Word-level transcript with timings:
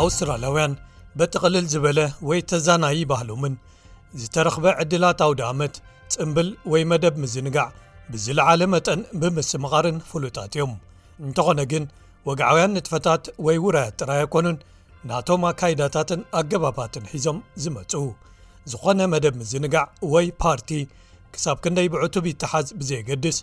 ኣውስትራላያውያን 0.00 0.72
በትቕልል 1.18 1.66
ዝበለ 1.72 1.98
ወይ 2.28 2.40
ተዛናይ 2.50 2.98
ባህሎምን 3.10 3.54
ዝተረኽበ 4.22 4.66
ዕድላት 4.82 5.20
ኣውዲ 5.26 5.40
ኣመት 5.50 5.74
ጽምብል 6.14 6.48
ወይ 6.72 6.82
መደብ 6.90 7.14
ምዝንጋዕ 7.22 7.68
ብዝለዓለ 8.12 8.60
መጠን 8.74 9.00
ብምስምቓርን 9.20 9.96
ፍሉጣት 10.10 10.52
እዮም 10.56 10.74
እንተኾነ 11.26 11.60
ግን 11.72 11.84
ወግዓውያን 12.28 12.74
ንጥፈታት 12.76 13.24
ወይ 13.46 13.56
ውራያት 13.64 13.96
ጥራይ 14.00 14.18
ኣይኮኑን 14.24 14.56
ናቶም 15.10 15.42
ኣካይዳታትን 15.50 16.20
ኣገባባትን 16.40 17.04
ሒዞም 17.14 17.38
ዝመፁ 17.64 17.92
ዝኾነ 18.70 19.00
መደብ 19.14 19.34
ምዝንጋዕ 19.42 19.86
ወይ 20.14 20.28
ፓርቲ 20.44 20.70
ክሳብ 21.34 21.58
ክንደይ 21.66 21.90
ብዕቱብ 21.96 22.24
ይትሓዝ 22.32 22.68
ብዘየገድስ 22.80 23.38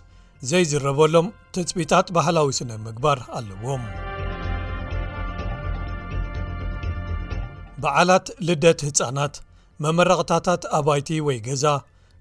ዘይዝረበሎም 0.50 1.28
ተፅቢታት 1.56 2.06
ባህላዊ 2.16 2.48
ስነምግባር 2.58 3.20
ኣለዎዎም 3.40 3.84
በዓላት 7.84 8.26
ልደት 8.48 8.80
ህፃናት 8.86 9.34
መመረቕታታት 9.84 10.62
ኣባይቲ 10.76 11.08
ወይ 11.26 11.38
ገዛ 11.46 11.64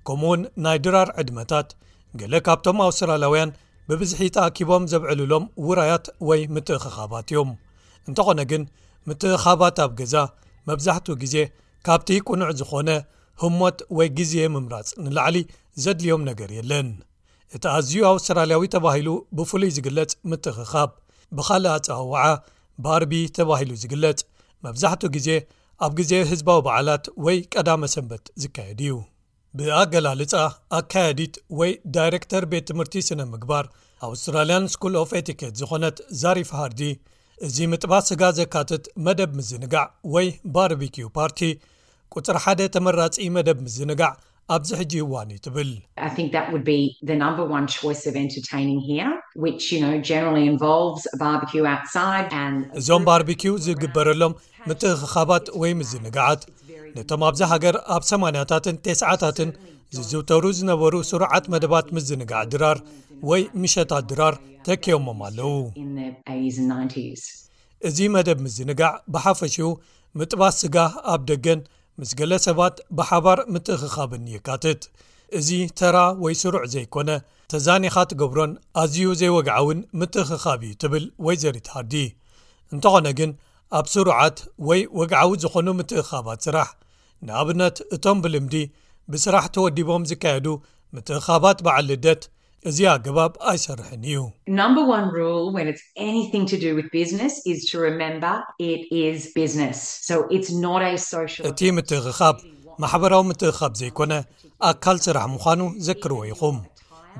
ከምኡ 0.08 0.28
ውን 0.32 0.42
ናይ 0.64 0.78
ድራር 0.86 1.10
ዕድመታት 1.22 1.68
ገለ 2.20 2.34
ካብቶም 2.48 2.80
ኣውስትራልያውያን 2.86 3.52
ብብዝሒት 3.90 4.36
ኣኪቦም 4.46 4.84
ዘብዕልሎም 4.94 5.46
ውራያት 5.68 6.06
ወይ 6.30 6.42
ምትእኽኻባት 6.56 7.30
እዮም 7.34 7.52
እንተኾነ 8.10 8.40
ግን 8.52 8.64
ምትእኻባት 9.10 9.78
ኣብ 9.86 9.92
ገዛ 10.02 10.16
መብዛሕትኡ 10.70 11.16
ግዜ 11.24 11.36
ካብቲ 11.88 12.10
ቅኑዕ 12.28 12.50
ዝኾነ 12.60 12.90
ህሞት 13.44 13.80
ወይ 13.98 14.10
ግዜ 14.20 14.34
ምምራፅ 14.56 14.90
ንላዕሊ 15.06 15.38
ዘድልዮም 15.86 16.22
ነገር 16.30 16.50
የለን 16.58 16.90
እቲ 17.56 17.64
ኣዝዩ 17.78 18.02
ኣውስትራልያዊ 18.14 18.64
ተባሂሉ 18.76 19.10
ብፍሉይ 19.38 19.72
ዝግለጽ 19.78 20.12
ምትእክኻብ 20.32 20.92
ብኻልእ 21.38 21.74
ኣፀዋውዓ 21.78 22.24
ባርቢ 22.86 23.14
ተባሂሉ 23.40 23.72
ዝግለጽ 23.82 24.20
መብዛሕትኡ 24.66 25.10
ግዜ 25.16 25.30
ኣብ 25.86 25.94
ግዜ 26.00 26.12
ህዝባዊ 26.32 26.58
በዓላት 26.66 27.06
ወይ 27.26 27.38
ቀዳመ 27.54 27.82
ሰንበት 27.96 28.26
ዝካየድ 28.42 28.80
እዩ 28.86 28.94
ብኣገላልፃ 29.58 30.34
ኣካየዲት 30.80 31.36
ወይ 31.60 31.72
ዳይሬክተር 31.96 32.44
ቤት 32.52 32.66
ትምህርቲ 32.70 32.96
ስነምግባር 33.10 33.66
ኣውስትራልያን 34.08 34.66
ስኩል 34.74 34.94
ኦፍ 35.02 35.12
ኤቲኬት 35.22 35.54
ዝኾነት 35.62 35.98
ዛሪፍ 36.22 36.50
ሃርዲ 36.60 36.84
እዚ 37.46 37.58
ምጥባ 37.72 37.94
ስጋ 38.10 38.24
ዘካትት 38.40 38.86
መደብ 39.06 39.32
ምዝንጋዕ 39.40 39.86
ወይ 40.16 40.28
ባርቢኪው 40.56 41.08
ፓርቲ 41.18 41.40
ቁፅር 42.16 42.38
ሓደ 42.46 42.62
ተመራጺ 42.76 43.16
መደብ 43.38 43.60
ምዝንጋዕ 43.66 44.14
ኣብዚ 44.56 44.70
ሕጂ 44.80 44.94
እዋን 45.04 45.30
እዩ 45.34 45.38
ትብል 45.46 45.70
እዞም 52.80 53.04
ባርብኪው 53.10 53.56
ዝግበረሎም 53.66 54.34
ምትኻባት 54.70 55.46
ወይ 55.62 55.72
ምዝንጋዓት 55.82 56.42
ነቶም 56.98 57.22
ኣብዚ 57.28 57.40
ሃገር 57.52 57.76
ኣብ 57.96 58.04
8ያታትን 58.10 58.76
9ስዓታትን 58.88 59.50
ዝዝውተሩ 59.96 60.44
ዝነበሩ 60.58 60.94
ስሩዓት 61.12 61.46
መደባት 61.54 61.88
ምዝንጋዕ 61.98 62.44
ድራር 62.54 62.78
ወይ 63.30 63.42
ምሸታት 63.62 64.06
ድራር 64.12 64.36
ተኪቦሞም 64.68 65.20
ኣለው 65.28 65.54
እዚ 67.88 67.98
መደብ 68.16 68.38
ምዝንጋዕ 68.48 68.92
ብሓፈሽኡ 69.14 69.70
ምጥባስ 70.20 70.56
ስጋህ 70.64 70.92
ኣብ 71.14 71.22
ደገን 71.30 71.62
ምስ 72.02 72.12
ገለ 72.20 72.34
ሰባት 72.48 72.76
ብሓባር 72.98 73.40
ምትእክኻብን 73.54 74.24
ይካትት 74.36 74.82
እዚ 75.38 75.50
ተራ 75.80 75.98
ወይ 76.24 76.34
ስሩዕ 76.42 76.64
ዘይኮነ 76.74 77.10
ተዛኒኻትገብሮን 77.54 78.52
ኣዝዩ 78.82 79.08
ዘይወግዓዊን 79.20 79.80
ምትእክኻብ 80.02 80.62
እዩ 80.68 80.74
ትብል 80.82 81.04
ወይ 81.26 81.36
ዘርት 81.44 81.68
ሃርዲ 81.74 81.94
እንተኾነ 82.74 83.08
ግን 83.20 83.32
ኣብ 83.80 83.86
ስሩዓት 83.94 84.38
ወይ 84.70 84.82
ወግዓዊ 85.00 85.32
ዝኾኑ 85.44 85.68
ምትእኻባት 85.82 86.40
ስራሕ 86.48 86.70
ንኣብነት 87.28 87.78
እቶም 87.96 88.18
ብልምዲ 88.24 88.56
ብስራሕ 89.12 89.46
ተወዲቦም 89.56 90.08
ዝካየዱ 90.12 90.48
ምትእኻባት 90.96 91.58
በዓል 91.66 91.86
ልደት 91.92 92.22
እዚ 92.70 92.80
ኣገባብ 92.96 93.34
ኣይሰርሕን 93.52 94.04
እዩእቲ 100.48 101.72
ምትክኻብ 101.78 102.36
ማሕበራዊ 102.84 103.24
ምትእኻብ 103.32 103.72
ዘይኮነ 103.82 104.14
ኣካል 104.70 104.98
ስራሕ 105.06 105.26
ምዃኑ 105.34 105.62
ዘክርዎ 105.88 106.20
ይኹም 106.32 106.58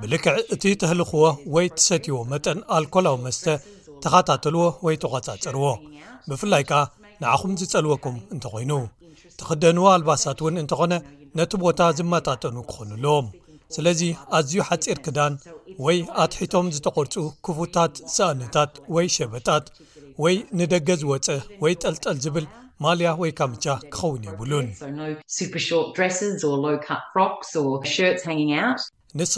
ብልክዕ 0.02 0.36
እቲ 0.56 0.64
ተህልኽዎ 0.82 1.24
ወይ 1.56 1.68
ትሰትዎ 1.78 2.18
መጠን 2.32 2.60
ኣልኮላዊ 2.78 3.18
መስተ 3.26 3.46
ተኸታተልዎ 4.06 4.64
ወይ 4.86 4.96
ተቆፃፅርዎ 5.04 5.66
ብፍላይ 6.30 6.64
ከ 6.72 6.82
ንዓኹም 7.22 7.52
ዝጸልወኩም 7.62 8.16
እንተኮይኑ 8.36 8.72
ትኽደንዎ 9.40 9.86
ኣልባሳት 9.98 10.40
እውን 10.44 10.56
እንተኾነ 10.64 10.94
ነቲ 11.40 11.52
ቦታ 11.64 11.80
ዝመጣጠኑ 11.98 12.56
ክኾኑለዎም 12.70 13.28
ስለዚ 13.76 14.02
ኣዝዩ 14.38 14.54
ሓፂር 14.70 15.00
ክዳን 15.06 15.34
ወይ 15.86 15.98
ኣትሒቶም 16.24 16.66
ዝተቘርፁ 16.76 17.14
ክፉታት 17.46 17.94
ሰእነታት 18.16 18.74
ወይ 18.96 19.08
ሸበታት 19.16 19.66
ወይ 20.24 20.36
ንደገ 20.60 20.88
ዝወፀ 21.02 21.28
ወይ 21.64 21.74
ጠልጠል 21.82 22.18
ዝብል 22.26 22.46
ማልያ 22.84 23.10
ወይ 23.22 23.32
ካምቻ 23.40 23.66
ክኸውን 23.94 24.22
የብሉን 24.30 24.68
ንሳ 29.20 29.38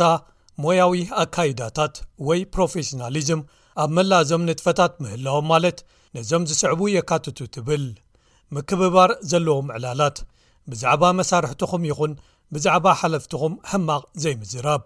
ሞያዊ 0.63 0.95
ኣካይዳታት 1.23 1.95
ወይ 2.27 2.39
ፕሮፌሽናሊዝም 2.55 3.41
ኣብ 3.83 3.89
መላዞም 3.95 4.45
ንጥፈታት 4.49 4.93
ምህላዎም 5.03 5.47
ማለት 5.53 5.79
ነዞም 6.15 6.43
ዝስዕቡ 6.49 6.81
የካትቱ 6.97 7.39
ትብል 7.55 7.83
ምክብባር 8.55 9.11
ዘለዎም 9.31 9.67
ዕላላት 9.75 10.17
ብዛዕባ 10.71 11.03
መሳርሕትኹም 11.17 11.83
ይኹን 11.89 12.11
ብዛዕባ 12.53 12.85
ሓለፍትኹም 12.99 13.53
ሕማቕ 13.69 14.03
ዘይምዝራብ 14.23 14.83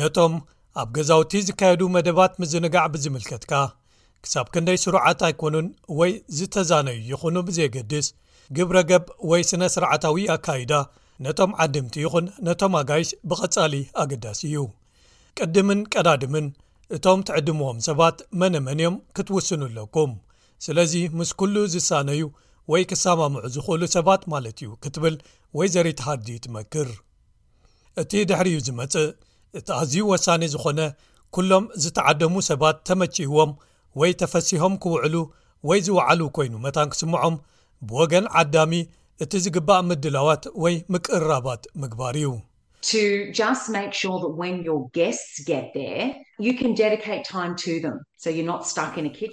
ነቶም 0.00 0.34
ኣብ 0.80 0.88
ገዛውቲ 0.96 1.32
ዝካየዱ 1.46 1.80
መደባት 1.96 2.32
ምዝንጋዕ 2.42 2.84
ብዝምልከትካ 2.94 3.52
ክሳብ 4.24 4.46
ክንደይ 4.54 4.78
ስሩዓት 4.84 5.20
ኣይኮኑን 5.28 5.66
ወይ 5.98 6.12
ዝተዛነዩ 6.38 6.98
ይኹኑ 7.10 7.36
ብዘየገድስ 7.48 8.06
ግብረ 8.56 8.76
ገብ 8.90 9.04
ወይ 9.30 9.42
ስነ 9.50 9.62
ስርዓታዊ 9.74 10.24
ኣካይዳ 10.36 10.72
ነቶም 11.26 11.52
ዓድምቲ 11.64 11.94
ይኹን 12.04 12.26
ነቶም 12.48 12.74
ኣጋይስ 12.80 13.10
ብቐጻሊ 13.30 13.74
ኣገዳሲ 14.02 14.40
እዩ 14.50 14.56
ቅድምን 15.38 15.80
ቀዳድምን 15.94 16.46
እቶም 16.96 17.20
ትዕድምዎም 17.28 17.78
ሰባት 17.88 18.18
መነመን 18.40 18.80
እዮም 18.82 18.96
ክትውስኑኣለኩም 19.16 20.12
ስለዚ 20.66 20.92
ምስ 21.18 21.30
ኩሉ 21.40 21.56
ዝሳነዩ 21.72 22.22
ወይ 22.72 22.82
ክሰማምዑ 22.88 23.44
ዝኽእሉ 23.54 23.82
ሰባት 23.96 24.22
ማለት 24.32 24.56
እዩ 24.62 24.70
ክትብል 24.84 25.14
ወይ 25.58 25.68
ዘሪትሃርዲ 25.74 26.28
ትመክር 26.44 26.88
እቲ 28.02 28.10
ድሕሪዩ 28.30 28.56
ዝመጽእ 28.66 29.06
እቲ 29.58 29.68
ኣዝዩ 29.82 30.02
ወሳኒ 30.12 30.42
ዝኾነ 30.54 30.80
ኩሎም 31.36 31.64
ዝተዓደሙ 31.82 32.34
ሰባት 32.50 32.76
ተመችእዎም 32.88 33.52
ወይ 34.00 34.12
ተፈሲሆም 34.22 34.74
ክውዕሉ 34.82 35.14
ወይ 35.68 35.80
ዝውዓሉ 35.86 36.20
ኮይኑ 36.38 36.54
መታን 36.64 36.90
ክስምዖም 36.94 37.36
ብወገን 37.88 38.26
ዓዳሚ 38.40 38.72
እቲ 39.24 39.32
ዝግባእ 39.44 39.80
ምድላዋት 39.88 40.44
ወይ 40.64 40.74
ምቅርራባት 40.94 41.62
ምግባር 41.84 42.16
እዩ 42.20 42.28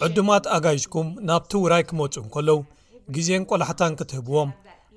ዕድማት 0.08 0.46
ኣጋጅኩም 0.58 1.10
ናብቲውራይ 1.30 1.84
ክመፁኡ 1.90 2.24
ንከለው 2.28 2.60
ግዜን 3.16 3.44
ቆልሕታን 3.50 3.94
ክትህብዎም 4.00 4.52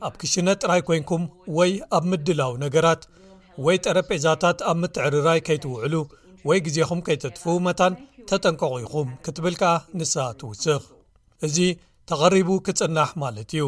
ኣብ 0.06 0.14
ክሽነ 0.20 0.48
ጥራይ 0.62 0.80
ኮንኩም 0.88 1.22
ወይ 1.58 1.72
ኣብ 1.96 2.04
ምድላዊ 2.10 2.52
ነገራት 2.64 3.02
ወይ 3.66 3.76
ጠረጴዛታት 3.84 4.58
ኣብ 4.70 4.76
ምትዕርራይ 4.82 5.40
ከይትውዕሉ 5.46 5.94
ወይ 6.48 6.58
ግዜኹም 6.66 7.00
ከይተጥፍው 7.06 7.56
መታን 7.66 7.94
ተጠንቀቑኹም 8.30 9.08
ክትብልከ 9.24 9.62
ንሳ 9.98 10.14
ትውስኽ 10.40 10.82
እዚ 11.46 11.56
ተቐሪቡ 12.10 12.48
ክጽናሕ 12.66 13.10
ማለት 13.22 13.50
እዩ 13.56 13.64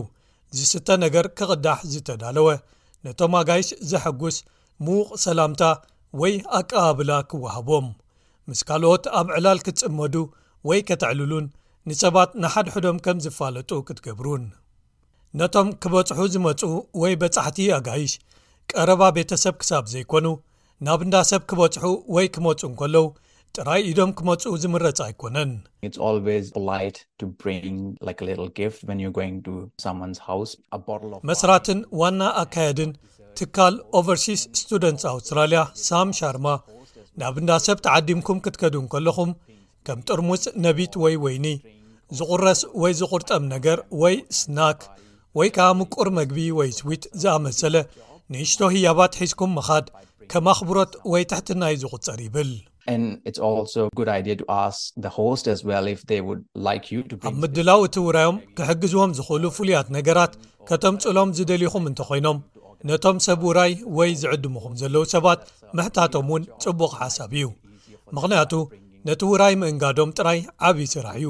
እዝስተ 0.55 0.89
ነገር 1.05 1.27
ክቕዳሕ 1.39 1.79
ዝተዳለወ 1.93 2.49
ነቶም 3.07 3.35
ጋይሽ 3.49 3.69
ዘሐጉስ 3.91 4.37
ምቕ 4.87 5.09
ሰላምታ 5.25 5.63
ወይ 6.21 6.33
ኣቀባብላ 6.59 7.13
ክወሃቦም 7.31 7.87
ምስ 8.49 8.61
ካልኦት 8.69 9.05
ኣብ 9.19 9.27
ዕላል 9.39 9.59
ክትጽመዱ 9.67 10.15
ወይ 10.69 10.81
ከተዕልሉን 10.89 11.47
ንሰባት 11.91 12.31
ንሓድሕዶም 12.43 12.99
ከም 13.05 13.17
ዝፋለጡ 13.25 13.71
ክትገብሩን 13.87 14.43
ነቶም 15.41 15.69
ክበጽሑ 15.83 16.19
ዝመጹ 16.35 16.61
ወይ 17.03 17.15
በጻሕቲ 17.21 17.59
ኣጋይሽ 17.77 18.13
ቀረባ 18.73 19.03
ቤተ 19.17 19.31
ሰብ 19.45 19.55
ክሳብ 19.61 19.85
ዘይኰኑ 19.93 20.27
ናብ 20.89 21.01
ንዳ 21.07 21.17
ሰብ 21.31 21.43
ክበጽሑ 21.53 21.85
ወይ 22.17 22.27
ክመጹ 22.35 22.61
ን 22.73 22.79
ከለዉ 22.83 23.05
ጥራይ 23.57 23.81
ኢዶም 23.91 24.11
ክመጹ 24.21 24.43
ዝምረጽ 24.65 24.99
ኣይኰነን 25.07 25.53
መስራትን 31.33 31.81
ዋና 32.03 32.21
ኣካየድን 32.45 32.93
ትካል 33.41 33.75
ኦቨርሲስ 34.01 34.41
ስቱደንትስ 34.63 35.07
ኣውስትራልያ 35.15 35.61
ሳም 35.89 36.09
ሻርማ 36.21 36.47
ናብ 37.23 37.35
ንዳ 37.47 37.51
ሰብ 37.67 37.79
ተዓዲምኩም 37.89 38.39
ክትከዱ 38.47 38.75
እን 38.85 38.89
ከለኹም 38.95 39.31
ከም 39.87 39.99
ጥርሙጽ 40.09 40.43
ነቢት 40.65 40.95
ወይ 41.03 41.15
ወይኒ 41.27 41.47
ዝቝረስ 42.19 42.61
ወይ 42.83 42.93
ዝቝርጠም 43.01 43.45
ነገር 43.55 43.79
ወይ 44.03 44.15
ስናክ 44.39 44.81
ወይ 45.39 45.49
ከብ 45.57 45.73
ምቁር 45.81 46.09
መግቢ 46.19 46.39
ወይ 46.59 46.71
ስዊት 46.79 47.03
ዝኣመሰለ 47.23 47.77
ንእሽቶ 48.33 48.61
ህያባት 48.75 49.13
ሒዝኩም 49.21 49.51
ምኻድ 49.59 49.87
ከማኣኽብሮት 50.33 50.93
ወይ 51.13 51.23
ተሕትናይ 51.31 51.75
ዝቝጸር 51.83 52.19
ይብል 52.27 52.51
ኣብ 57.29 57.37
ምድላው 57.43 57.81
እቲ 57.89 57.97
ውራዮም 58.07 58.39
ክሕግዝዎም 58.59 59.13
ዝኽእሉ 59.19 59.45
ፍሉያት 59.59 59.89
ነገራት 59.97 60.33
ከቶም 60.71 60.97
ጽሎም 61.05 61.31
ዝደሊኹም 61.39 61.85
እንተ 61.91 62.01
ኮይኖም 62.09 62.39
ነቶም 62.91 63.17
ሰብ 63.27 63.41
ውራይ 63.49 63.73
ወይ 63.99 64.11
ዝዕድምኹም 64.23 64.75
ዘለዉ 64.81 65.03
ሰባት 65.15 65.41
ምሕታቶም 65.77 66.29
እውን 66.33 66.43
ጽቡቕ 66.65 66.91
ሓሳብ 67.03 67.33
እዩ 67.41 67.47
ምኽንያቱ 68.17 68.53
ነቲ 69.09 69.21
ውራይ 69.33 69.55
ምእንጋዶም 69.63 70.11
ጥራይ 70.19 70.41
ዓብዪ 70.69 70.87
ስራሕ 70.95 71.17
እዩ 71.23 71.29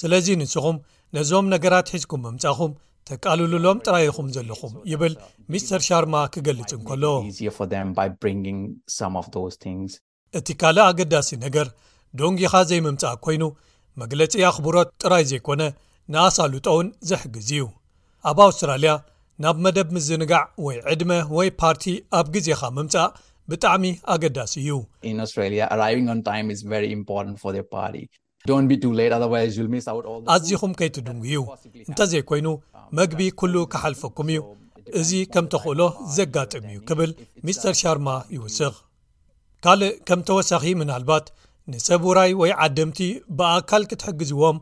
ስለዚ 0.00 0.26
ንስኹም 0.40 0.76
ነዞም 1.16 1.46
ነገራት 1.54 1.86
ሒዝኩም 1.94 2.20
ምምጻእኹም 2.26 2.72
ተቃልሉሎም 3.08 3.78
ጥራይ 3.86 4.04
ኢኹም 4.10 4.28
ዘለኹም 4.34 4.72
ይብል 4.92 5.14
ሚስተር 5.52 5.80
ሻርማ 5.88 6.14
ክገልጽ 6.34 6.70
እንከሎ 6.76 7.04
እቲ 10.38 10.48
ካልእ 10.60 10.84
ኣገዳሲ 10.90 11.28
ነገር 11.46 11.66
ዶንጊኻ 12.20 12.54
ዘይምምጻእ 12.70 13.14
ኮይኑ 13.24 13.42
መግለጺ 14.02 14.32
ኣኽብሮት 14.50 14.88
ጥራይ 15.02 15.24
ዘይኮነ 15.30 15.62
ንኣሳሉጦውን 16.12 16.88
ዘሕግዝ 17.10 17.50
እዩ 17.56 17.64
ኣብ 18.30 18.38
ኣውስትራልያ 18.46 18.92
ናብ 19.44 19.56
መደብ 19.66 19.88
ምዝንጋዕ 19.96 20.42
ወይ 20.66 20.76
ዕድመ 20.92 21.12
ወይ 21.36 21.48
ፓርቲ 21.60 21.84
ኣብ 22.18 22.26
ግዜኻ 22.34 22.60
ምምጻእ 22.78 23.10
ብጣዕሚ 23.52 23.84
ኣገዳሲ 24.14 24.54
እዩ 24.64 24.76
ኣዝኹም 28.52 30.72
ከይትድንጉ 30.78 31.22
እዩ 31.28 31.38
እንተዘይኮይኑ 31.90 32.48
መግቢ 32.98 33.20
ኩሉ 33.40 33.54
ክሓልፈኩም 33.72 34.28
እዩ 34.32 34.40
እዚ 35.00 35.10
ከም 35.34 35.46
ተኽእሎ 35.52 35.80
ዘጋጥም 36.16 36.64
እዩ 36.72 36.76
ክብል 36.88 37.10
ሚስተር 37.48 37.74
ሻርማ 37.80 38.08
ይውስኽ 38.34 38.74
ካልእ 39.66 39.92
ከም 40.10 40.20
ተወሳኺ 40.30 40.64
ምናልባት 40.80 41.26
ንሰብራይ 41.72 42.32
ወይ 42.42 42.52
ዓደምቲ 42.66 42.98
ብኣካል 43.38 43.82
ክትሕግዝዎም 43.90 44.56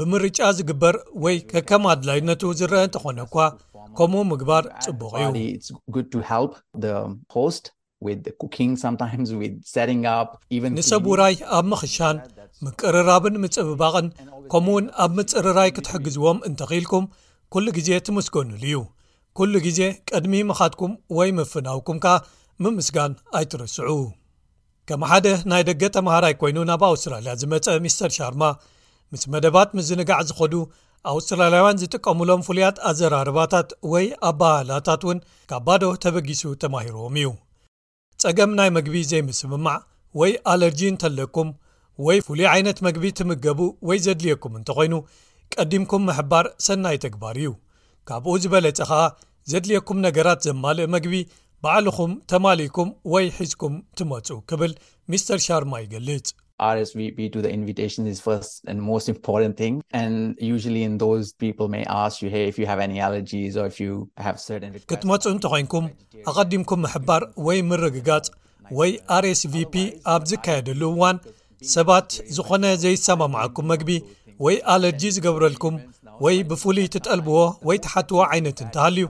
ብምርጫ 0.00 0.38
ዝግበር 0.56 0.96
ወይ 1.24 1.36
ከከም 1.52 1.82
ኣድላይነቱ 1.92 2.42
ዝርአ 2.60 2.80
እንተኾነ 2.88 3.18
ኳ 3.34 3.36
ከምኡ 3.98 4.22
ምግባር 4.32 4.64
ፅቡቕ 4.86 5.12
እዩ 10.56 10.62
ንሰብራይ 10.80 11.34
ኣብ 11.58 11.64
ምክሻን 11.72 12.16
ምቅርራብን 12.64 13.34
ምጽብባቕን 13.42 14.06
ከምኡ 14.52 14.70
እውን 14.74 14.86
ኣብ 15.04 15.10
ምጽርራይ 15.18 15.70
ክትሕግዝዎም 15.76 16.38
እንተ 16.48 16.60
ኺልኩም 16.70 17.04
ኵሉ 17.54 17.66
ግዜ 17.78 17.88
ትምስገኑሉ 18.06 18.54
እዩ 18.68 18.78
ኵሉ 19.38 19.54
ግዜ 19.66 19.80
ቅድሚ 20.08 20.34
ምኻትኩም 20.50 20.92
ወይ 21.18 21.30
ምፍናውኩምካ 21.38 22.06
ምምስጋን 22.64 23.12
ኣይትርስዑ 23.38 23.90
ከም 24.88 25.02
ሓደ 25.10 25.26
ናይ 25.50 25.62
ደገ 25.68 25.82
ተምሃራይ 25.96 26.34
ኰይኑ 26.44 26.58
ናብ 26.70 26.82
ኣውስትራልያ 26.90 27.32
ዝመጸ 27.42 27.66
ሚስተር 27.84 28.10
ሻርማ 28.16 28.42
ምስ 29.12 29.22
መደባት 29.32 29.70
ምዝንጋዕ 29.78 30.20
ዝኸዱ 30.28 30.54
ኣውስትራልያውያን 31.12 31.80
ዚጥቀምሎም 31.82 32.44
ፍሉያት 32.48 32.76
ኣዘራርባታት 32.90 33.68
ወይ 33.92 34.06
ኣባህላታት 34.30 35.02
እውን 35.06 35.18
ካብ 35.50 35.62
ባዶ 35.66 35.82
ተበጊሱ 36.04 36.42
ተማሂርዎም 36.64 37.16
እዩ 37.22 37.28
ጸገም 38.22 38.52
ናይ 38.60 38.70
ምግቢ 38.76 38.96
ዘይምስምማዕ 39.10 39.78
ወይ 40.20 40.32
ኣለርጂ 40.54 40.80
ንተለግኩም 40.94 41.48
ወይ 42.04 42.18
ፍሉይ 42.24 42.46
ዓይነት 42.54 42.78
መግቢ 42.86 43.04
ትምገቡ 43.18 43.58
ወይ 43.88 43.98
ዘድልየኩም 44.06 44.54
እንተ 44.58 44.68
ኮይኑ 44.78 44.94
ቀዲምኩም 45.54 46.02
ምሕባር 46.08 46.46
ሰናይ 46.66 46.96
ተግባር 47.04 47.36
እዩ 47.42 47.50
ካብኡ 48.08 48.32
ዝበለጸ 48.44 48.78
ኸኣ 48.90 49.02
ዘድልየኩም 49.50 49.98
ነገራት 50.06 50.40
ዘማልእ 50.46 50.90
መግቢ 50.94 51.14
ባዕልኹም 51.66 52.12
ተማልይኩም 52.32 52.88
ወይ 53.12 53.24
ሒዝኩም 53.38 53.76
ትመፁ 54.00 54.26
ክብል 54.50 54.72
ሚስተር 55.14 55.38
ሻርማ 55.46 55.72
ይገልጽክትመፁ 55.84 56.52
እንተ 65.34 65.44
ኮንኩም 65.54 65.86
ኣቐዲምኩም 66.32 66.82
ምሕባር 66.88 67.22
ወይ 67.48 67.58
ምርግጋፅ 67.72 68.28
ወይ 68.80 68.92
ርsvፒ 69.24 69.74
ኣብ 70.12 70.22
ዝካየደሉ 70.32 70.82
እዋን 70.94 71.16
ሰባት 71.74 72.08
ዝኾነ 72.36 72.64
ዘይሰማምዓኩም 72.82 73.66
መግቢ 73.72 73.90
ወይ 74.44 74.56
ኣለርጂ 74.72 75.02
ዝገብረልኩም 75.16 75.76
ወይ 76.24 76.36
ብፍሉይ 76.50 76.86
ትጠልብዎ 76.94 77.38
ወይ 77.68 77.78
ተሓትዎ 77.84 78.18
ዓይነት 78.32 78.58
እንተሃልዩ 78.64 79.06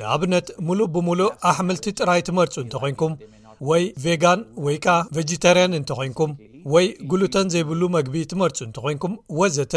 ንኣብነት 0.00 0.46
ሙሉእ 0.66 0.88
ብምሉእ 0.94 1.32
ኣሕምልቲ 1.50 1.86
ጥራይ 1.98 2.20
ትመርፁ 2.28 2.54
እንተኮንኩም 2.64 3.14
ወይ 3.70 3.82
ቬጋን 4.04 4.40
ወይ 4.64 4.76
ከዓ 4.84 4.96
ቨጅተርያን 5.16 5.76
እንተኮንኩም 5.80 6.32
ወይ 6.74 6.86
ጉሉተን 7.12 7.48
ዘይብሉ 7.54 7.82
መግቢ 7.96 8.16
ትመርፁ 8.32 8.58
እንተኮንኩም 8.68 9.14
ወዘተ 9.40 9.74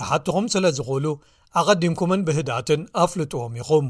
ካሓትኩም 0.00 0.46
ስለ 0.54 0.64
ዝኽእሉ 0.78 1.06
ኣቐዲምኩምን 1.62 2.20
ብህዳትን 2.28 2.80
ኣፍልጥዎም 3.04 3.54
ኢኹም 3.62 3.88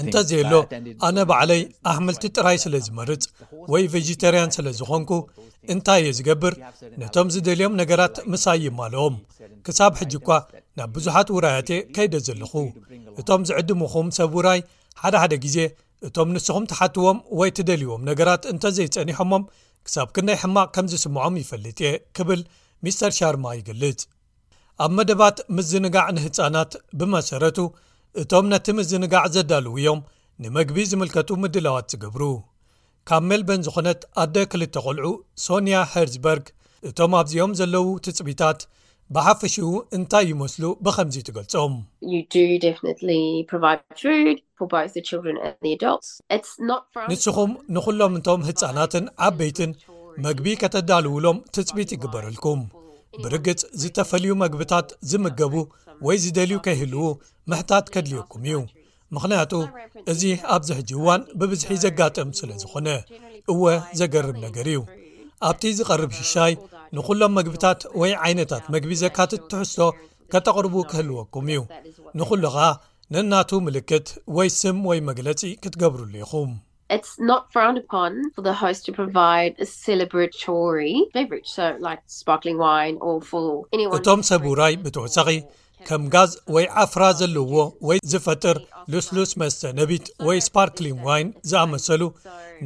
እንተዘየ 0.00 0.40
ሎ 0.52 0.56
ኣነ 1.08 1.18
በዕለይ 1.30 1.60
ኣሕምልቲ 1.90 2.22
ጥራይ 2.36 2.56
ስለ 2.64 2.74
ዝመርፅ 2.86 3.24
ወይ 3.72 3.84
ቨጀተርያን 3.94 4.50
ስለ 4.56 4.66
ዝኮንኩ 4.78 5.10
እንታይ 5.74 6.00
እየ 6.02 6.14
ዝገብር 6.18 6.54
ነቶም 7.02 7.28
ዝደልዮም 7.34 7.74
ነገራት 7.82 8.16
ምሳይማልኦም 8.32 9.16
ክሳብ 9.68 9.92
ሕጂ 10.02 10.12
እኳ 10.20 10.28
ናብ 10.80 10.90
ብዙሓት 10.96 11.28
ውራያት 11.36 11.68
እየ 11.74 11.80
ከይደ 11.96 12.14
ዘለኹ 12.28 12.52
እቶም 13.22 13.42
ዝዕድምኹም 13.50 14.06
ሰብ 14.18 14.32
ውራይ 14.38 14.60
ሓደሓደ 15.02 15.34
ግዜ 15.44 15.56
እቶም 16.08 16.28
ንስኹም 16.34 16.64
ትሓትዎም 16.70 17.18
ወይ 17.38 17.48
እትደልይዎም 17.52 18.02
ነገራት 18.12 18.42
እንተዘይጸኒሖሞም 18.52 19.42
ክሳብ 19.88 20.08
ክነይ 20.16 20.36
ሕማቕ 20.44 20.68
ከም 20.76 20.86
ዝስምዖም 20.92 21.34
ይፈልጥ 21.42 21.78
እየ 21.84 21.92
ክብል 22.18 22.40
ሚስተር 22.84 23.12
ሻርማ 23.18 23.46
ይገልጽ 23.58 24.00
ኣብ 24.84 24.92
መደባት 24.98 25.38
ምዝንጋዕ 25.56 26.06
ንህጻናት 26.16 26.72
ብመሰረቱ 26.98 27.58
እቶም 28.20 28.46
ነቲ 28.52 28.66
ምዝንጋዕ 28.78 29.24
ዘዳልው 29.34 29.74
እዮም 29.80 30.00
ንመግቢ 30.42 30.76
ዝምልከቱ 30.90 31.28
ምድለዋት 31.42 31.86
ዚገብሩ 31.92 32.22
ካብ 33.08 33.24
ሜልበን 33.30 33.64
ዝኾነት 33.66 34.00
ኣደ 34.22 34.36
ክልተ 34.52 34.74
ቘልዑ 34.86 35.06
ሶንያ 35.44 35.82
ሃርዝበርግ 35.92 36.46
እቶም 36.90 37.14
ኣብዝኦም 37.20 37.52
ዘለዉ 37.60 37.86
ትጽቢታት 38.06 38.60
ብሓፈሽኡ 39.14 39.66
እንታይ 39.96 40.26
ይመስሉ 40.32 40.64
ብኸምዚ 40.84 41.16
ትገልጾም 41.28 41.74
ንስኹም 47.12 47.52
ንዅሎምእንቶም 47.76 48.40
ህፃናትን 48.50 49.06
ዓበይትን 49.28 49.72
መግቢ 50.26 50.46
ከተዳልውሎም 50.62 51.38
ትጽቢት 51.56 51.90
ይግበረልኩም 51.94 52.60
ብርግፅ 53.22 53.60
ዝተፈልዩ 53.82 54.30
መግብታት 54.42 54.88
ዝምገቡ 55.10 55.54
ወይ 56.06 56.16
ዝደልዩ 56.24 56.56
ከይህልው 56.66 57.08
ምሕታት 57.50 57.86
ከድልየኩም 57.94 58.42
እዩ 58.48 58.54
ምኽንያቱ 59.14 59.52
እዚ 60.12 60.22
ኣብዚ 60.54 60.68
ሕጂ 60.78 60.90
እዋን 60.98 61.22
ብብዝሒ 61.38 61.70
ዘጋጥም 61.84 62.28
ስለ 62.38 62.50
ዝኾነ 62.62 62.88
እወ 63.52 63.62
ዘገርብ 64.00 64.36
ነገር 64.46 64.66
እዩ 64.72 64.80
ኣብቲ 65.48 65.62
ዝቐርብ 65.78 66.10
ሽሻይ 66.20 66.52
ንኹሎም 66.96 67.32
መግብታት 67.38 67.80
ወይ 68.00 68.12
ዓይነታት 68.26 68.64
መግቢ 68.74 68.92
ዘካትት 69.04 69.42
ትሕሶ 69.50 69.76
ከተቕርቡ 70.32 70.74
ክህልወኩም 70.90 71.46
እዩ 71.52 71.60
ንኹሉ 72.18 72.42
ኸኣ 72.56 72.64
ነናቱ 73.14 73.50
ምልክት 73.66 74.08
ወይ 74.36 74.48
ስም 74.60 74.78
ወይ 74.90 74.98
መግለፂ 75.10 75.40
ክትገብርሉ 75.62 76.14
ኢኹም 76.24 76.50
እቶም 83.96 84.20
ሰቡራይ 84.30 84.72
ብተወሳኺ 84.84 85.28
ከም 85.88 86.02
ጋዝ 86.14 86.30
ወይ 86.54 86.64
ዓፍራ 86.84 87.02
ዘለውዎ 87.20 87.62
ወይ 87.88 87.98
ዝፈጥር 88.12 88.58
ልስሉስ 88.94 89.30
መስተ 89.42 89.60
ነቢት 89.78 90.06
ወይ 90.28 90.38
ስፓርክሊን 90.48 90.98
ዋይን 91.06 91.28
ዝኣመሰሉ 91.52 92.02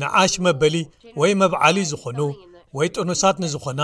ንዓሽ 0.00 0.32
መበሊ 0.48 0.76
ወይ 1.20 1.34
መብዓሊ 1.42 1.76
ዝኾኑ 1.92 2.20
ወይ 2.78 2.88
ጥኑሳት 2.98 3.36
ንዝኾና 3.44 3.82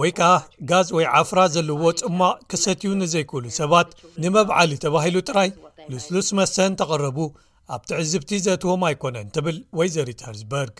ወይ 0.00 0.10
ከዓ 0.18 0.32
ጋዝ 0.70 0.88
ወይ 0.96 1.06
ዓፍራ 1.20 1.38
ዘለውዎ 1.56 1.86
ጽሟቅ 2.00 2.36
ክሰትዩ 2.50 2.90
ንዘይክህሉ 3.02 3.44
ሰባት 3.60 3.88
ንመብዓሊ 4.22 4.70
ተባሂሉ 4.84 5.16
ጥራይ 5.28 5.50
ልስሉስ 5.92 6.28
መተን 6.40 6.72
ተቐረቡ 6.80 7.18
ኣብቲ 7.74 7.88
ዕዝብቲ 8.02 8.30
ዘእትዎም 8.44 8.82
ኣይኮነን 8.88 9.26
ትብል 9.34 9.56
ወይዘሪት 9.78 10.20
ሃርዝበርግ 10.26 10.76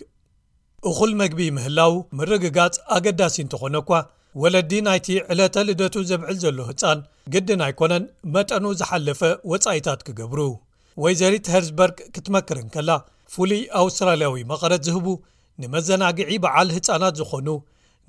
እኹል 0.89 1.11
መግቢ 1.21 1.41
ምህላው 1.57 1.93
ምርግጋጽ 2.19 2.75
ኣገዳሲ 2.95 3.35
እንተኾነ 3.43 3.75
ኳ 3.89 3.99
ወለዲ 4.41 4.71
ናይቲ 4.87 5.07
ዕለተ 5.33 5.55
ልደቱ 5.67 5.95
ዘብዕል 6.11 6.35
ዘሎ 6.43 6.57
ህፃን 6.69 6.99
ግድን 7.33 7.61
ኣይኮነን 7.67 8.03
መጠኑ 8.35 8.65
ዝሓለፈ 8.79 9.21
ወጻኢታት 9.53 10.01
ክገብሩ 10.09 10.39
ወይዘሪት 11.03 11.47
ሃርዝበርግ 11.53 11.97
ክትመክርን 12.15 12.67
ከላ 12.75 12.89
ፍሉይ 13.33 13.63
ኣውስትራልያዊ 13.81 14.41
መቐረት 14.51 14.83
ዝህቡ 14.89 15.07
ንመዘናግዒ 15.63 16.31
በዓል 16.45 16.69
ህፃናት 16.75 17.15
ዝኾኑ 17.21 17.47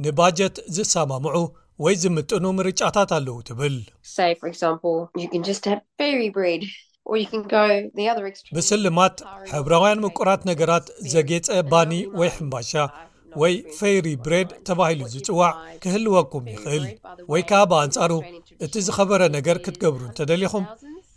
ንባጀት 0.05 0.57
ዝሰማምዑ 0.77 1.37
ወይ 1.85 1.95
ዝምጥኑ 2.03 2.45
ምርጫታት 2.59 3.11
ኣለዉ 3.19 3.37
ትብል 3.49 3.75
ብስልማት 8.59 9.17
ሕብራውያን 9.53 10.03
ምቁራት 10.05 10.43
ነገራት 10.51 10.87
ዘጌፀ 11.13 11.49
ባኒ 11.71 11.93
ወይ 12.21 12.31
ሕምባሻ 12.37 12.73
ወይ 13.41 13.55
ፌሪ 13.79 14.07
ብሬድ 14.25 14.51
ተባሂሉ 14.69 15.01
ዝፅዋዕ 15.15 15.51
ክህልወኩም 15.83 16.45
ይኽእል 16.53 16.85
ወይ 17.33 17.43
ከዓ 17.51 17.61
ብኣንጻሩ 17.73 18.13
እቲ 18.65 18.75
ዝኸበረ 18.87 19.23
ነገር 19.37 19.59
ክትገብሩ 19.65 20.03
እንተደሊኹም 20.09 20.65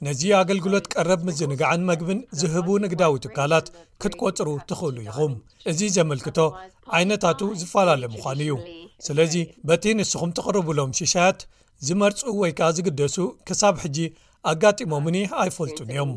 ነዚ 0.08 0.22
ኣገልግሎት 0.42 0.86
ቀረብ 0.94 1.20
ምዝንግዓን 1.28 1.86
መግብን 1.90 2.20
ዝህቡ 2.40 2.68
ንግዳዊ 2.84 3.14
ትካላት 3.26 3.68
ክትቈፅሩ 4.02 4.50
ትኽእሉ 4.70 4.98
ይኹም 5.08 5.34
እዚ 5.72 5.80
ዘመልክቶ 5.98 6.38
ዓይነታቱ 6.98 7.42
ዝፈላለዩ 7.62 8.10
ምዃኑ 8.16 8.40
እዩ 8.46 8.56
ስለዚ 9.08 9.36
በቲ 9.70 9.84
ንስኹም 10.00 10.34
ተቕርብሎም 10.40 10.96
ሽሻያት 11.00 11.40
ዝመርፁ 11.88 12.22
ወይ 12.42 12.52
ከዓ 12.58 12.70
ዝግደሱ 12.78 13.16
ክሳብ 13.48 13.76
ሕጂ 13.86 13.98
ኣጋጢሞምኒ 14.52 15.18
ኣይፈልጡን 15.42 15.90
እዮም 15.94 16.12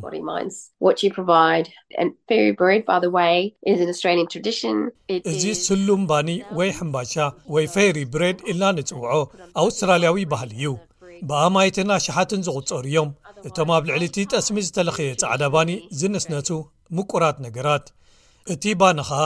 እዚ 5.33 5.45
ስሉም 5.67 6.03
ባኒ 6.11 6.29
ወይ 6.59 6.71
ሕምባሻ 6.79 7.13
ወይ 7.57 7.67
ፌሪ 7.75 7.99
ብሬድ 8.15 8.39
ኢልና 8.51 8.65
ንጽውዖ 8.79 9.13
ኣውስትራልያዊ 9.65 10.19
ባህሊ 10.33 10.53
እዩ 10.61 10.67
ብኣማይትን 11.29 11.93
ኣሽሓትን 11.99 12.41
ዝቝጸሩ 12.49 12.83
እዮም 12.91 13.11
እቶም 13.49 13.71
ኣብ 13.77 13.83
ልዕሊ 13.91 14.03
እቲ 14.11 14.19
ጠስሚ 14.35 14.57
ዝተለኽየ 14.67 15.13
ጻዕዳ 15.23 15.43
ባኒ 15.55 15.71
ዝንስነሱ 16.01 16.49
ምቁራት 16.97 17.37
ነገራት 17.47 17.87
እቲ 18.55 18.65
ባን 18.81 18.99
ኸኣ 19.09 19.23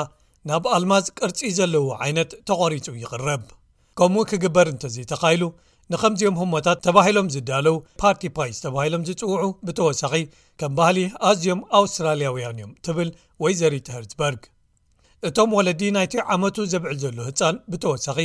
ናብ 0.49 0.65
ኣልማዝ 0.77 1.07
ቅርጺ 1.19 1.39
ዘለዉ 1.59 1.87
ዓይነት 2.05 2.31
ተቐሪጹ 2.49 2.87
ይቕረብ 3.03 3.43
ከምኡ 3.99 4.23
ክግበር 4.31 4.67
እንተዙይ 4.73 5.05
ተኻኢሉ 5.11 5.43
ንከምዚኦም 5.93 6.37
ህሞታት 6.41 6.79
ተባሂሎም 6.87 7.29
ዝዳለው 7.35 7.77
ፓርቲ 8.01 8.23
ፓይስ 8.37 8.59
ተባሂሎም 8.65 9.05
ዝፅውዑ 9.09 9.45
ብተወሳኺ 9.67 10.13
ከም 10.61 10.73
ባህሊ 10.79 10.99
ኣዝዮም 11.31 11.61
ኣውስትራልያውያን 11.79 12.59
እዮም 12.59 12.71
ትብል 12.87 13.09
ወይ 13.43 13.55
ዘሪትርዝበርግ 13.61 14.43
እቶም 15.29 15.51
ወለዲ 15.59 15.81
ናይቲ 15.97 16.15
ዓመቱ 16.35 16.57
ዘብዕል 16.75 16.97
ዘሉ 17.05 17.17
ህፃን 17.29 17.57
ብተወሳኺ 17.73 18.19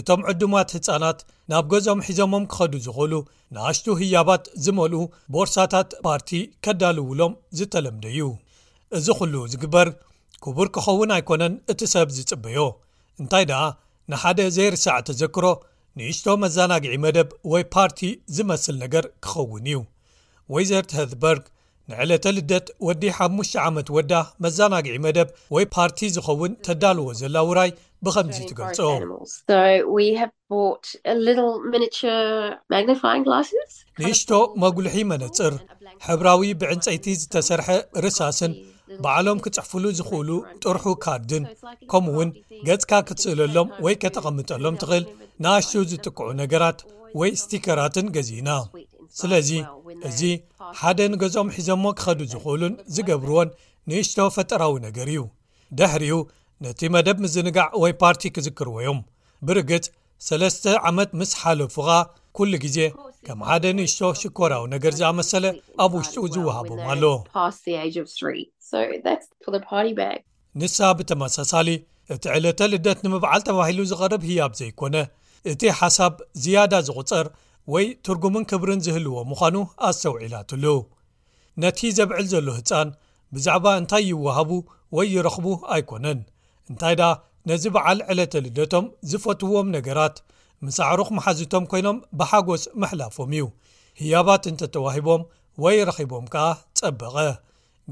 እቶም 0.00 0.20
ዕዱማት 0.32 0.68
ህፃናት 0.76 1.18
ናብ 1.52 1.64
ገዞም 1.72 1.98
ሒዞሞም 2.06 2.44
ክኸዱ 2.52 2.74
ዝኽእሉ 2.86 3.12
ንኣሽቱ 3.56 3.86
ህያባት 4.02 4.44
ዝመልኡ 4.66 5.00
ቦርሳታት 5.34 5.90
ፓርቲ 6.06 6.30
ከዳልውሎም 6.66 7.34
ዝተለምደ 7.60 8.06
ዩ 8.18 8.22
እዚ 8.98 9.06
ኩሉ 9.18 9.34
ዝግበር 9.54 9.88
ክቡር 10.44 10.68
ክኸውን 10.76 11.10
ኣይኮነን 11.16 11.54
እቲ 11.74 11.80
ሰብ 11.96 12.08
ዝፅበዮ 12.16 12.60
እንታይ 13.20 13.44
ደኣ 13.50 13.60
ንሓደ 14.12 14.40
ዘይርስዕ 14.56 14.96
ተዘክሮ 15.08 15.44
ንእሽቶ 16.00 16.26
መዘናግዒ 16.42 16.94
መደብ 17.04 17.30
ወይ 17.52 17.62
ፓርቲ 17.74 18.00
ዝመስል 18.36 18.76
ነገር 18.84 19.04
ክኸውን 19.24 19.64
እዩ 19.70 19.78
ወይዘርትሃትበርግ 20.54 21.42
ንዕለተ 21.90 22.24
ልደት 22.36 22.66
ወዲ 22.86 23.02
ሓሙሽተ 23.16 23.58
ዓመት 23.68 23.88
ወዳ 23.96 24.12
መዘናግዒ 24.44 24.94
መደብ 25.06 25.28
ወይ 25.54 25.64
ፓርቲ 25.74 26.00
ዝኸውን 26.16 26.52
ተዳልዎ 26.66 27.08
ዘላ 27.20 27.36
ውራይ 27.48 27.70
ብከምዚ 28.06 28.38
ትገልጾ 28.50 28.78
ንእሽቶ 34.00 34.30
መጉሉሒ 34.62 34.96
መነፅር 35.12 35.54
ሕብራዊ 36.08 36.42
ብዕንፀይቲ 36.62 37.06
ዝተሰርሐ 37.22 37.68
ርሳስን 38.04 38.54
በዓሎም 39.04 39.38
ክፅሕፍሉ 39.44 39.84
ዝኽእሉ 39.98 40.30
ጥርሑ 40.62 40.86
ካርድን 41.04 41.44
ከምኡ 41.92 42.12
እውን 42.14 42.30
ገጽካ 42.68 42.92
ክትስእለሎም 43.08 43.68
ወይ 43.84 43.94
ከተቐምጠሎም 44.02 44.74
ትኽእል 44.82 45.04
ንኣሽ 45.42 45.68
ዝጥቅዑ 45.90 46.26
ነገራት 46.42 46.78
ወይ 47.20 47.30
ስቲከራትን 47.42 48.06
ገዚና 48.16 48.48
ስለዚ 49.20 49.50
እዚ 50.08 50.20
ሓደ 50.80 51.00
ንገዝኦም 51.12 51.48
ሒዞሞ 51.56 51.84
ክኸዱ 51.98 52.20
ዝኽእሉን 52.32 52.74
ዝገብርዎን 52.96 53.48
ንእሽቶ 53.90 54.18
ፈጠራዊ 54.36 54.74
ነገር 54.86 55.06
እዩ 55.12 55.22
ድሕሪኡ 55.78 56.16
ነቲ 56.64 56.80
መደብ 56.94 57.16
ምዝንጋዕ 57.24 57.68
ወይ 57.82 57.92
ፓርቲ 58.02 58.22
ክዝክርዎዮም 58.34 59.00
ብርግጽ 59.46 59.86
3ለስተ 60.26 60.64
ዓመት 60.88 61.10
ምስ 61.20 61.30
ሓለፉኻ 61.42 61.88
ኩሉ 62.36 62.52
ግዜ 62.64 62.78
ከም 63.26 63.40
ሓደ 63.48 63.64
ንእሽቶ 63.78 64.00
ሽኮራዊ 64.20 64.64
ነገር 64.74 64.92
ዝኣመሰለ 65.00 65.44
ኣብ 65.84 65.92
ውሽጡ 65.98 66.16
ዝወሃቦም 66.34 66.80
ኣሎ 66.92 67.04
ንሳ 70.60 70.78
ብተመሳሳሊ 70.98 71.68
እቲ 72.14 72.24
ዕለተ 72.36 72.58
ልደት 72.72 72.98
ንምብዓል 73.04 73.42
ተባሂሉ 73.48 73.78
ዝቐርብ 73.90 74.22
ህያብ 74.30 74.52
ዘይኮነ 74.60 74.96
እቲ 75.50 75.62
ሓሳብ 75.78 76.14
ዝያዳ 76.42 76.72
ዝቝፅር 76.88 77.26
ወይ 77.74 77.84
ትርጉምን 78.06 78.44
ክብርን 78.50 78.80
ዝህልዎ 78.86 79.14
ምዃኑ 79.30 79.56
ኣሰውዒላትሉ 79.88 80.64
ነቲ 81.62 81.78
ዘብዕል 81.98 82.26
ዘሎ 82.32 82.46
ህፃን 82.58 82.88
ብዛዕባ 83.34 83.64
እንታይ 83.80 84.04
ይወሃቡ 84.10 84.50
ወይ 84.96 85.06
ይረኽቡ 85.16 85.46
ኣይኮነን 85.74 86.20
እንታይ 86.70 86.94
ደ 87.00 87.08
ነዚ 87.50 87.64
በዓል 87.74 87.98
ዕለተልደቶም 88.12 88.86
ዝፈትውዎም 89.10 89.68
ነገራት 89.76 90.16
ምሳዕሩኽ 90.66 91.08
መሓዚቶም 91.18 91.64
ኮይኖም 91.70 91.96
ብሓጎስ 92.18 92.64
መሕላፎም 92.82 93.32
እዩ 93.36 93.46
ህያባት 94.00 94.44
እንተ 94.50 94.60
ተዋሂቦም 94.74 95.22
ወይ 95.64 95.78
ረኺቦም 95.88 96.26
ከኣ 96.32 96.44
ጸበቐ 96.80 97.16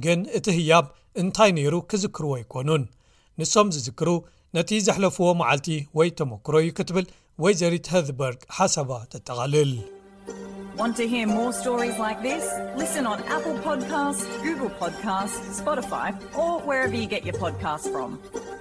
ግን 0.05 0.21
እቲ 0.39 0.47
ህያብ 0.59 0.87
እንታይ 1.23 1.51
ነይሩ 1.57 1.75
ክዝክርዎ 1.91 2.31
ኣይኮኑን 2.41 2.85
ንሶም 3.41 3.69
ዝዝክሩ 3.75 4.09
ነቲ 4.57 4.71
ዘሕለፍዎ 4.87 5.27
መዓልቲ 5.41 5.69
ወይ 5.99 6.09
ተመክሮ 6.21 6.55
እዩ 6.65 6.71
ክትብል 6.79 7.07
waزerit 7.39 7.87
hethberg 7.95 8.39
hasبa 8.59 9.07
tتغaلiل 9.11 9.77
want 10.77 10.97
to 10.97 11.07
hear 11.07 11.27
more 11.27 11.53
stories 11.53 11.97
like 11.99 12.21
this 12.23 12.45
listen 12.83 13.07
on 13.07 13.19
apple 13.37 13.57
podcasts 13.69 14.25
google 14.45 14.69
podcasts 14.83 15.61
spotify 15.63 16.09
or 16.37 16.61
wherever 16.63 16.95
you 16.95 17.07
get 17.07 17.25
your 17.27 17.35
podcast 17.35 17.91
from 17.93 18.60